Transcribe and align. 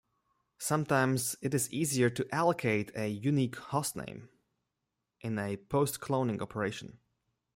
Sometimes 0.57 1.35
it 1.43 1.53
is 1.53 1.71
easier 1.71 2.09
to 2.09 2.25
allocate 2.33 2.91
a 2.95 3.07
unique 3.07 3.55
hostname 3.55 4.29
in 5.19 5.37
a 5.37 5.57
post-cloning 5.57 6.41
operation. 6.41 6.97